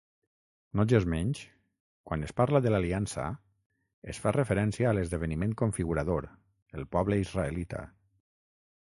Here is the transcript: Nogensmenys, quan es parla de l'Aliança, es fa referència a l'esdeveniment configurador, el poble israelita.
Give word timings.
Nogensmenys, 0.79 1.41
quan 2.11 2.25
es 2.29 2.33
parla 2.41 2.61
de 2.67 2.73
l'Aliança, 2.73 3.27
es 4.15 4.23
fa 4.25 4.35
referència 4.41 4.89
a 4.89 4.97
l'esdeveniment 4.99 5.57
configurador, 5.65 6.31
el 6.81 6.93
poble 6.97 7.25
israelita. 7.29 7.89